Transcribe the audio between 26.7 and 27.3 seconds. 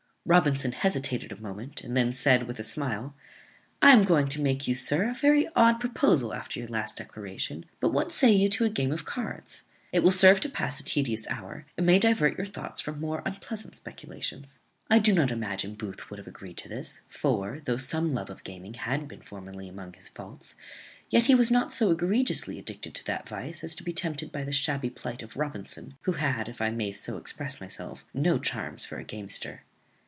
so